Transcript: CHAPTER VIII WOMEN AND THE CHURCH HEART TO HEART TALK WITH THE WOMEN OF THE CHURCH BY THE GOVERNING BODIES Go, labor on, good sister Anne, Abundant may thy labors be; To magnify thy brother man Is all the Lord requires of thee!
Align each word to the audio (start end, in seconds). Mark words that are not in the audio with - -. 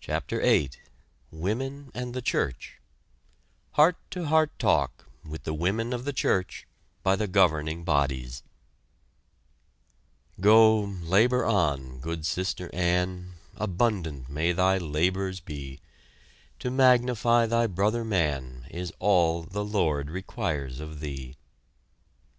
CHAPTER 0.00 0.40
VIII 0.40 0.70
WOMEN 1.30 1.90
AND 1.92 2.14
THE 2.14 2.22
CHURCH 2.22 2.80
HEART 3.72 3.96
TO 4.10 4.24
HEART 4.28 4.58
TALK 4.58 5.06
WITH 5.22 5.42
THE 5.42 5.52
WOMEN 5.52 5.92
OF 5.92 6.06
THE 6.06 6.14
CHURCH 6.14 6.66
BY 7.02 7.16
THE 7.16 7.28
GOVERNING 7.28 7.84
BODIES 7.84 8.42
Go, 10.40 10.80
labor 10.80 11.44
on, 11.44 11.98
good 12.00 12.24
sister 12.24 12.70
Anne, 12.72 13.34
Abundant 13.56 14.30
may 14.30 14.52
thy 14.52 14.78
labors 14.78 15.40
be; 15.40 15.78
To 16.60 16.70
magnify 16.70 17.44
thy 17.44 17.66
brother 17.66 18.02
man 18.02 18.64
Is 18.70 18.94
all 18.98 19.42
the 19.42 19.62
Lord 19.62 20.08
requires 20.08 20.80
of 20.80 21.00
thee! 21.00 21.36